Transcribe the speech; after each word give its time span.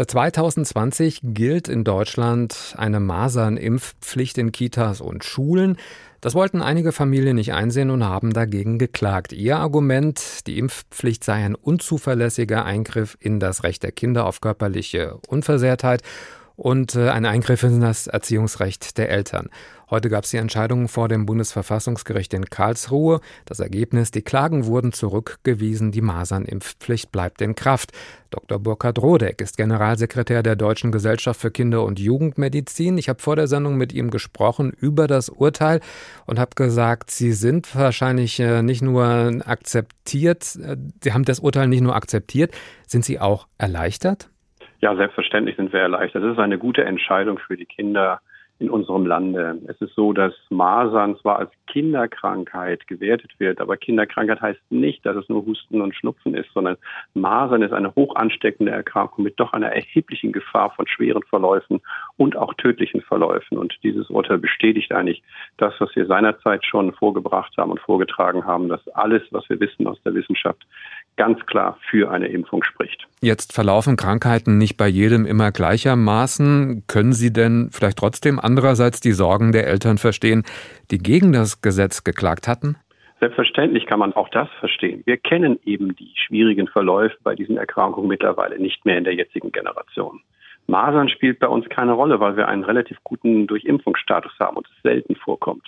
Seit 0.00 0.12
2020 0.12 1.20
gilt 1.22 1.68
in 1.68 1.84
Deutschland 1.84 2.74
eine 2.78 3.00
Masernimpfpflicht 3.00 4.38
in 4.38 4.50
Kitas 4.50 5.02
und 5.02 5.24
Schulen. 5.24 5.76
Das 6.22 6.34
wollten 6.34 6.62
einige 6.62 6.92
Familien 6.92 7.36
nicht 7.36 7.52
einsehen 7.52 7.90
und 7.90 8.02
haben 8.02 8.32
dagegen 8.32 8.78
geklagt. 8.78 9.34
Ihr 9.34 9.58
Argument, 9.58 10.46
die 10.46 10.58
Impfpflicht 10.58 11.22
sei 11.22 11.44
ein 11.44 11.54
unzuverlässiger 11.54 12.64
Eingriff 12.64 13.18
in 13.20 13.40
das 13.40 13.62
Recht 13.62 13.82
der 13.82 13.92
Kinder 13.92 14.24
auf 14.24 14.40
körperliche 14.40 15.18
Unversehrtheit 15.28 16.00
und 16.60 16.94
äh, 16.94 17.08
ein 17.08 17.24
Eingriff 17.24 17.62
in 17.62 17.80
das 17.80 18.06
Erziehungsrecht 18.06 18.98
der 18.98 19.08
Eltern. 19.08 19.48
Heute 19.88 20.10
gab 20.10 20.24
es 20.24 20.30
die 20.30 20.36
Entscheidung 20.36 20.88
vor 20.88 21.08
dem 21.08 21.24
Bundesverfassungsgericht 21.24 22.34
in 22.34 22.44
Karlsruhe. 22.44 23.20
Das 23.46 23.60
Ergebnis, 23.60 24.10
die 24.10 24.20
Klagen 24.20 24.66
wurden 24.66 24.92
zurückgewiesen, 24.92 25.90
die 25.90 26.02
Masernimpfpflicht 26.02 27.10
bleibt 27.10 27.40
in 27.40 27.54
Kraft. 27.54 27.92
Dr. 28.28 28.58
Burkhard 28.58 28.98
Rodeck 28.98 29.40
ist 29.40 29.56
Generalsekretär 29.56 30.42
der 30.42 30.54
Deutschen 30.54 30.92
Gesellschaft 30.92 31.40
für 31.40 31.50
Kinder- 31.50 31.82
und 31.82 31.98
Jugendmedizin. 31.98 32.98
Ich 32.98 33.08
habe 33.08 33.22
vor 33.22 33.36
der 33.36 33.48
Sendung 33.48 33.78
mit 33.78 33.94
ihm 33.94 34.10
gesprochen 34.10 34.70
über 34.70 35.06
das 35.06 35.30
Urteil 35.30 35.80
und 36.26 36.38
habe 36.38 36.54
gesagt, 36.56 37.10
Sie 37.10 37.32
sind 37.32 37.74
wahrscheinlich 37.74 38.38
äh, 38.38 38.62
nicht 38.62 38.82
nur 38.82 39.32
akzeptiert, 39.46 40.56
äh, 40.56 40.76
Sie 41.02 41.14
haben 41.14 41.24
das 41.24 41.40
Urteil 41.40 41.68
nicht 41.68 41.80
nur 41.80 41.96
akzeptiert, 41.96 42.52
sind 42.86 43.02
Sie 43.02 43.18
auch 43.18 43.48
erleichtert? 43.56 44.28
Ja, 44.80 44.96
selbstverständlich 44.96 45.56
sind 45.56 45.72
wir 45.72 45.80
erleichtert. 45.80 46.22
Das 46.22 46.32
ist 46.32 46.38
eine 46.38 46.58
gute 46.58 46.84
Entscheidung 46.84 47.38
für 47.38 47.56
die 47.56 47.66
Kinder 47.66 48.20
in 48.58 48.70
unserem 48.70 49.06
Lande. 49.06 49.58
Es 49.68 49.80
ist 49.80 49.94
so, 49.94 50.12
dass 50.12 50.34
Masern 50.50 51.16
zwar 51.18 51.38
als 51.38 51.50
Kinderkrankheit 51.70 52.86
gewertet 52.88 53.32
wird, 53.38 53.60
aber 53.60 53.76
Kinderkrankheit 53.76 54.40
heißt 54.40 54.60
nicht, 54.70 55.06
dass 55.06 55.16
es 55.16 55.28
nur 55.28 55.46
Husten 55.46 55.80
und 55.80 55.94
Schnupfen 55.94 56.34
ist, 56.34 56.50
sondern 56.52 56.76
Masern 57.14 57.62
ist 57.62 57.72
eine 57.72 57.94
hoch 57.94 58.16
ansteckende 58.16 58.72
Erkrankung 58.72 59.24
mit 59.24 59.38
doch 59.38 59.52
einer 59.52 59.68
erheblichen 59.68 60.32
Gefahr 60.32 60.72
von 60.74 60.88
schweren 60.88 61.22
Verläufen 61.22 61.80
und 62.16 62.36
auch 62.36 62.54
tödlichen 62.54 63.02
Verläufen. 63.02 63.56
Und 63.56 63.78
dieses 63.84 64.10
Urteil 64.10 64.38
bestätigt 64.38 64.92
eigentlich 64.92 65.22
das, 65.58 65.72
was 65.78 65.94
wir 65.94 66.06
seinerzeit 66.06 66.64
schon 66.64 66.92
vorgebracht 66.92 67.56
haben 67.56 67.70
und 67.70 67.80
vorgetragen 67.80 68.44
haben, 68.44 68.68
dass 68.68 68.86
alles, 68.88 69.22
was 69.30 69.48
wir 69.48 69.60
wissen 69.60 69.86
aus 69.86 70.02
der 70.02 70.14
Wissenschaft, 70.14 70.66
ganz 71.16 71.38
klar 71.46 71.78
für 71.90 72.10
eine 72.10 72.28
Impfung 72.28 72.64
spricht. 72.64 73.06
Jetzt 73.20 73.52
verlaufen 73.52 73.96
Krankheiten 73.96 74.58
nicht 74.58 74.76
bei 74.76 74.88
jedem 74.88 75.26
immer 75.26 75.52
gleichermaßen. 75.52 76.84
Können 76.86 77.12
Sie 77.12 77.32
denn 77.32 77.68
vielleicht 77.70 77.98
trotzdem 77.98 78.40
andererseits 78.40 79.00
die 79.00 79.12
Sorgen 79.12 79.52
der 79.52 79.66
Eltern 79.66 79.98
verstehen, 79.98 80.44
die 80.90 80.98
gegen 80.98 81.32
das 81.32 81.62
Gesetz 81.62 82.04
geklagt 82.04 82.48
hatten? 82.48 82.76
Selbstverständlich 83.20 83.86
kann 83.86 83.98
man 83.98 84.14
auch 84.14 84.30
das 84.30 84.48
verstehen. 84.60 85.02
Wir 85.04 85.18
kennen 85.18 85.58
eben 85.64 85.94
die 85.94 86.12
schwierigen 86.14 86.68
Verläufe 86.68 87.16
bei 87.22 87.34
diesen 87.34 87.58
Erkrankungen 87.58 88.08
mittlerweile 88.08 88.58
nicht 88.58 88.84
mehr 88.86 88.96
in 88.96 89.04
der 89.04 89.14
jetzigen 89.14 89.52
Generation. 89.52 90.20
Masern 90.66 91.08
spielt 91.08 91.38
bei 91.38 91.48
uns 91.48 91.68
keine 91.68 91.92
Rolle, 91.92 92.20
weil 92.20 92.36
wir 92.36 92.48
einen 92.48 92.64
relativ 92.64 92.96
guten 93.04 93.46
Durchimpfungsstatus 93.46 94.32
haben 94.38 94.56
und 94.56 94.66
es 94.66 94.82
selten 94.82 95.16
vorkommt. 95.16 95.66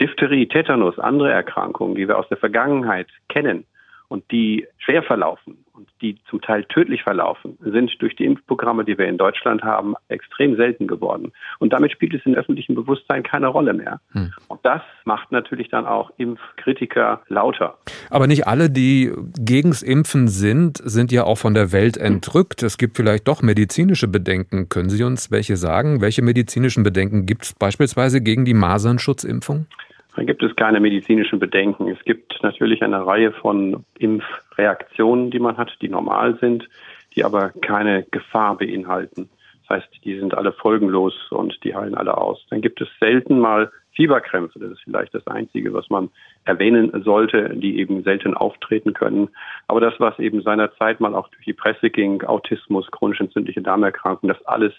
Diphtherie, 0.00 0.48
Tetanus, 0.48 0.98
andere 0.98 1.30
Erkrankungen, 1.30 1.94
die 1.94 2.08
wir 2.08 2.18
aus 2.18 2.28
der 2.28 2.38
Vergangenheit 2.38 3.08
kennen, 3.28 3.66
und 4.08 4.28
die 4.32 4.66
schwer 4.78 5.04
verlaufen 5.04 5.64
die 6.00 6.18
zum 6.28 6.40
Teil 6.40 6.64
tödlich 6.64 7.02
verlaufen, 7.02 7.58
sind 7.60 7.90
durch 8.00 8.16
die 8.16 8.24
Impfprogramme, 8.24 8.84
die 8.84 8.98
wir 8.98 9.06
in 9.06 9.18
Deutschland 9.18 9.62
haben, 9.62 9.94
extrem 10.08 10.56
selten 10.56 10.86
geworden. 10.86 11.32
Und 11.58 11.72
damit 11.72 11.92
spielt 11.92 12.14
es 12.14 12.24
im 12.24 12.34
öffentlichen 12.34 12.74
Bewusstsein 12.74 13.22
keine 13.22 13.48
Rolle 13.48 13.72
mehr. 13.72 14.00
Hm. 14.12 14.32
Und 14.48 14.60
das 14.64 14.82
macht 15.04 15.32
natürlich 15.32 15.68
dann 15.68 15.86
auch 15.86 16.10
Impfkritiker 16.16 17.22
lauter. 17.28 17.78
Aber 18.10 18.26
nicht 18.26 18.46
alle, 18.46 18.70
die 18.70 19.12
gegens 19.38 19.82
Impfen 19.82 20.28
sind, 20.28 20.78
sind 20.78 21.12
ja 21.12 21.24
auch 21.24 21.38
von 21.38 21.54
der 21.54 21.72
Welt 21.72 21.96
entrückt. 21.96 22.62
Es 22.62 22.78
gibt 22.78 22.96
vielleicht 22.96 23.28
doch 23.28 23.42
medizinische 23.42 24.08
Bedenken. 24.08 24.68
Können 24.68 24.90
Sie 24.90 25.02
uns 25.04 25.30
welche 25.30 25.56
sagen? 25.56 26.00
Welche 26.00 26.22
medizinischen 26.22 26.82
Bedenken 26.82 27.26
gibt 27.26 27.44
es 27.44 27.54
beispielsweise 27.54 28.20
gegen 28.20 28.44
die 28.44 28.54
Masernschutzimpfung? 28.54 29.66
Da 30.20 30.26
gibt 30.26 30.42
es 30.42 30.54
keine 30.54 30.80
medizinischen 30.80 31.38
Bedenken. 31.38 31.88
Es 31.88 32.04
gibt 32.04 32.42
natürlich 32.42 32.82
eine 32.82 33.06
Reihe 33.06 33.32
von 33.32 33.86
Impfreaktionen, 33.98 35.30
die 35.30 35.38
man 35.38 35.56
hat, 35.56 35.74
die 35.80 35.88
normal 35.88 36.36
sind, 36.42 36.68
die 37.16 37.24
aber 37.24 37.54
keine 37.62 38.02
Gefahr 38.10 38.58
beinhalten. 38.58 39.30
Das 39.66 39.78
heißt, 39.78 40.04
die 40.04 40.18
sind 40.18 40.34
alle 40.34 40.52
folgenlos 40.52 41.14
und 41.30 41.64
die 41.64 41.74
heilen 41.74 41.94
alle 41.94 42.18
aus. 42.18 42.44
Dann 42.50 42.60
gibt 42.60 42.82
es 42.82 42.88
selten 43.00 43.38
mal 43.38 43.72
Fieberkrämpfe. 43.92 44.58
Das 44.58 44.72
ist 44.72 44.82
vielleicht 44.84 45.14
das 45.14 45.26
Einzige, 45.26 45.72
was 45.72 45.88
man 45.88 46.10
erwähnen 46.44 47.02
sollte, 47.02 47.56
die 47.56 47.78
eben 47.78 48.02
selten 48.02 48.34
auftreten 48.34 48.92
können. 48.92 49.30
Aber 49.68 49.80
das, 49.80 49.94
was 50.00 50.18
eben 50.18 50.42
seinerzeit 50.42 51.00
mal 51.00 51.14
auch 51.14 51.28
durch 51.28 51.46
die 51.46 51.54
Presse 51.54 51.88
ging, 51.88 52.22
Autismus, 52.24 52.90
chronisch 52.90 53.20
entzündliche 53.20 53.62
Darmerkrankungen, 53.62 54.36
das 54.36 54.46
alles 54.46 54.74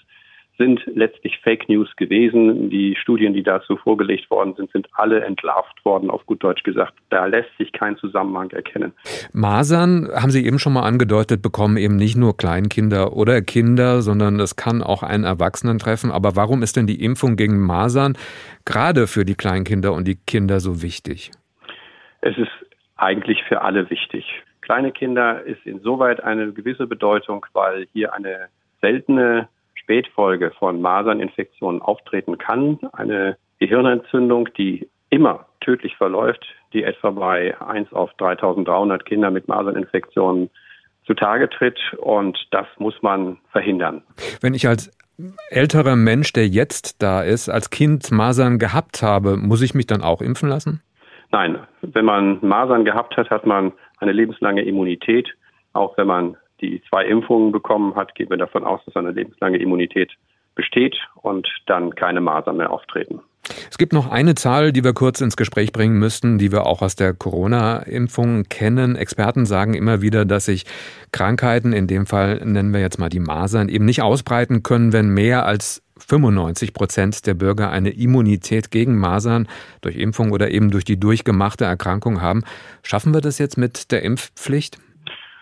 sind 0.58 0.82
letztlich 0.94 1.40
Fake 1.44 1.70
News 1.70 1.90
gewesen. 1.96 2.70
Die 2.70 2.96
Studien, 2.96 3.34
die 3.34 3.44
dazu 3.44 3.78
vorgelegt 3.78 4.30
worden 4.30 4.54
sind, 4.56 4.72
sind 4.72 4.88
alle 4.94 5.24
entlarvt 5.24 5.84
worden, 5.84 6.10
auf 6.10 6.26
gut 6.26 6.44
Deutsch 6.44 6.64
gesagt. 6.64 6.94
Da 7.10 7.26
lässt 7.26 7.50
sich 7.58 7.72
kein 7.72 7.98
Zusammenhang 7.98 8.52
erkennen. 8.52 8.94
Masern, 9.34 10.10
haben 10.14 10.30
Sie 10.30 10.46
eben 10.46 10.60
schon 10.60 10.74
mal 10.74 10.84
angedeutet, 10.84 11.42
bekommen 11.42 11.78
eben 11.78 11.96
nicht 11.96 12.16
nur 12.16 12.38
Kleinkinder 12.38 13.14
oder 13.14 13.42
Kinder, 13.42 14.02
sondern 14.02 14.40
es 14.40 14.56
kann 14.56 14.84
auch 14.84 15.04
einen 15.04 15.24
Erwachsenen 15.24 15.80
treffen. 15.80 16.12
Aber 16.12 16.36
warum 16.36 16.62
ist 16.62 16.76
denn 16.76 16.88
die 16.88 17.04
Impfung 17.04 17.36
gegen 17.38 17.60
Masern 17.60 18.18
gerade 18.66 19.08
für 19.08 19.26
die 19.26 19.36
Kleinkinder 19.36 19.94
und 19.94 20.08
die 20.08 20.16
Kinder 20.28 20.60
so 20.60 20.82
wichtig? 20.82 21.32
Es 22.22 22.38
ist 22.38 22.52
eigentlich 22.98 23.44
für 23.48 23.62
alle 23.62 23.90
wichtig. 23.90 24.26
Kleine 24.62 24.92
Kinder 24.92 25.44
ist 25.44 25.66
insoweit 25.66 26.24
eine 26.24 26.52
gewisse 26.52 26.86
Bedeutung, 26.86 27.46
weil 27.54 27.88
hier 27.94 28.14
eine 28.14 28.48
seltene 28.80 29.50
Spätfolge 29.82 30.52
von 30.58 30.82
Maserninfektionen 30.82 31.82
auftreten 31.82 32.38
kann. 32.38 32.80
Eine 32.94 33.38
Gehirnentzündung, 33.60 34.50
die 34.58 34.88
immer 35.10 35.46
tödlich 35.60 35.96
verläuft, 35.98 36.46
die 36.74 36.84
etwa 36.84 37.12
bei 37.12 37.60
1 37.62 37.92
auf 37.94 38.12
3300 38.18 39.06
Kinder 39.06 39.32
mit 39.32 39.48
Maserninfektionen 39.48 40.50
zutage 41.06 41.50
tritt. 41.50 41.80
Und 41.98 42.38
das 42.52 42.68
muss 42.78 42.96
man 43.02 43.38
verhindern. 43.52 44.04
Wenn 44.42 44.54
ich 44.54 44.68
als 44.68 44.92
älterer 45.50 45.96
Mensch, 45.96 46.34
der 46.34 46.48
jetzt 46.48 47.02
da 47.02 47.22
ist, 47.22 47.50
als 47.50 47.70
Kind 47.70 48.12
Masern 48.12 48.60
gehabt 48.60 49.04
habe, 49.04 49.38
muss 49.38 49.62
ich 49.62 49.74
mich 49.74 49.88
dann 49.88 50.02
auch 50.02 50.22
impfen 50.22 50.50
lassen? 50.50 50.82
Nein, 51.32 51.60
wenn 51.82 52.06
man 52.06 52.40
Masern 52.42 52.86
gehabt 52.86 53.16
hat, 53.18 53.30
hat 53.30 53.46
man 53.46 53.72
eine 54.00 54.12
lebenslange 54.12 54.64
Immunität. 54.64 55.30
Auch 55.74 55.98
wenn 55.98 56.08
man 56.08 56.38
die 56.62 56.82
zwei 56.90 57.06
Impfungen 57.06 57.52
bekommen 57.52 57.96
hat, 57.96 58.16
gehen 58.16 58.30
wir 58.30 58.38
davon 58.38 58.64
aus, 58.64 58.82
dass 58.86 58.96
eine 58.96 59.12
lebenslange 59.12 59.58
Immunität 59.58 60.12
besteht 60.56 60.96
und 61.22 61.48
dann 61.66 61.96
keine 61.96 62.22
Masern 62.22 62.58
mehr 62.58 62.72
auftreten. 62.72 63.22
Es 63.70 63.78
gibt 63.78 63.94
noch 63.94 64.10
eine 64.10 64.36
Zahl, 64.36 64.72
die 64.72 64.84
wir 64.84 64.94
kurz 64.94 65.20
ins 65.20 65.36
Gespräch 65.36 65.72
bringen 65.72 65.98
müssten, 65.98 66.38
die 66.38 66.52
wir 66.52 66.68
auch 66.68 66.82
aus 66.82 66.96
der 66.96 67.14
Corona-Impfung 67.14 68.44
kennen. 68.50 68.96
Experten 68.96 69.46
sagen 69.46 69.74
immer 69.74 70.02
wieder, 70.02 70.26
dass 70.26 70.46
sich 70.46 70.66
Krankheiten, 71.12 71.74
in 71.74 71.88
dem 71.88 72.06
Fall 72.06 72.40
nennen 72.46 72.72
wir 72.72 72.82
jetzt 72.82 73.00
mal 73.00 73.10
die 73.10 73.20
Masern, 73.20 73.68
eben 73.68 73.86
nicht 73.86 74.04
ausbreiten 74.04 74.62
können, 74.62 74.94
wenn 74.94 75.10
mehr 75.10 75.46
als 75.46 75.82
95 75.98 76.74
Prozent 76.74 77.26
der 77.26 77.34
Bürger 77.34 77.72
eine 77.72 77.90
Immunität 77.90 78.72
gegen 78.72 78.98
Masern 78.98 79.48
durch 79.82 79.98
Impfung 79.98 80.32
oder 80.32 80.52
eben 80.52 80.70
durch 80.70 80.86
die 80.86 81.00
durchgemachte 81.00 81.66
Erkrankung 81.66 82.22
haben. 82.22 82.44
Schaffen 82.84 83.14
wir 83.14 83.22
das 83.22 83.40
jetzt 83.40 83.58
mit 83.58 83.92
der 83.92 84.04
Impfpflicht? 84.04 84.78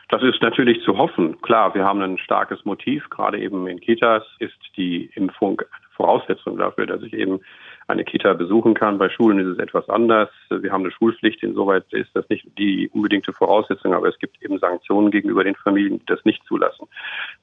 Das 0.10 0.24
ist 0.24 0.42
natürlich 0.42 0.84
zu 0.84 0.98
hoffen. 0.98 1.40
Klar, 1.42 1.76
wir 1.76 1.86
haben 1.86 2.02
ein 2.02 2.18
starkes 2.18 2.66
Motiv. 2.66 3.08
Gerade 3.12 3.40
eben 3.40 3.68
in 3.68 3.80
Kitas 3.80 4.24
ist 4.40 4.58
die 4.76 5.12
Impfung 5.14 5.60
eine 5.60 5.90
Voraussetzung 5.96 6.58
dafür, 6.58 6.88
dass 6.88 7.04
ich 7.04 7.14
eben 7.14 7.42
eine 7.88 8.04
Kita 8.04 8.34
besuchen 8.34 8.74
kann. 8.74 8.98
Bei 8.98 9.10
Schulen 9.10 9.38
ist 9.38 9.48
es 9.48 9.60
etwas 9.60 9.88
anders. 9.88 10.30
Wir 10.50 10.72
haben 10.72 10.84
eine 10.84 10.92
Schulpflicht. 10.92 11.44
Insoweit 11.44 11.86
ist 11.94 12.10
das 12.16 12.28
nicht 12.30 12.48
die 12.58 12.90
unbedingte 12.90 13.34
Voraussetzung, 13.34 13.94
aber 13.94 14.08
es 14.08 14.18
gibt 14.18 14.42
eben 14.42 14.58
Sanktionen 14.58 15.12
gegenüber 15.12 15.44
den 15.44 15.56
Familien, 15.56 16.00
die 16.00 16.06
das 16.08 16.26
nicht 16.26 16.44
zulassen. 16.46 16.88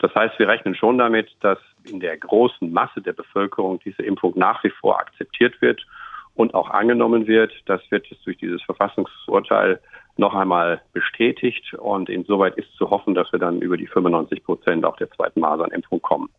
Das 0.01 0.13
heißt, 0.17 0.37
wir 0.41 0.49
rechnen 0.49 0.75
schon 0.75 0.99
damit, 0.99 1.29
dass 1.41 1.59
in 1.89 2.01
der 2.01 2.17
großen 2.17 2.73
Masse 2.73 3.01
der 3.01 3.13
Bevölkerung 3.13 3.79
diese 3.85 4.03
Impfung 4.03 4.33
nach 4.35 4.65
wie 4.65 4.71
vor 4.71 4.99
akzeptiert 4.99 5.61
wird 5.63 5.87
und 6.35 6.55
auch 6.55 6.71
angenommen 6.71 7.29
wird. 7.29 7.53
Das 7.67 7.81
wird 7.91 8.07
jetzt 8.09 8.27
durch 8.27 8.39
dieses 8.39 8.63
Verfassungsurteil 8.63 9.81
noch 10.19 10.35
einmal 10.35 10.83
bestätigt. 10.93 11.75
Und 11.75 12.09
insoweit 12.09 12.57
ist 12.57 12.73
zu 12.77 12.91
hoffen, 12.91 13.15
dass 13.15 13.31
wir 13.33 13.39
dann 13.39 13.61
über 13.61 13.77
die 13.77 13.87
95 13.87 14.45
Prozent 14.45 14.85
auch 14.85 14.97
der 14.97 15.11
zweiten 15.11 15.41
Masernimpfung 15.41 16.01
kommen. 16.01 16.31